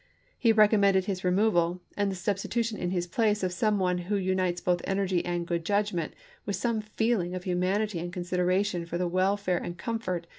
He 0.39 0.51
recommended 0.51 1.05
his 1.05 1.23
removal" 1.23 1.79
and 1.95 2.09
the 2.09 2.15
substitution 2.15 2.75
in 2.79 2.89
his 2.89 3.05
place 3.05 3.43
of 3.43 3.51
some 3.53 3.77
one 3.77 3.99
who 3.99 4.15
unites 4.15 4.59
both 4.59 4.81
energy 4.85 5.23
and 5.23 5.45
good 5.45 5.63
judgment 5.63 6.13
with 6.43 6.55
some 6.55 6.81
feeling 6.81 7.35
of 7.35 7.43
humanity 7.43 7.99
and 7.99 8.11
consideration 8.11 8.87
for 8.87 8.97
the 8.97 9.07
wel 9.07 9.37
fare 9.37 9.59
and 9.59 9.77
comfort 9.77 10.25